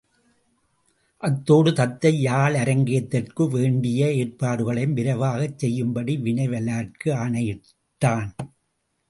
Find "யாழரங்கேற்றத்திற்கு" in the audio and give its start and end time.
2.23-3.45